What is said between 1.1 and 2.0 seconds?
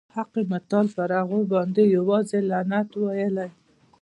هغوی باندي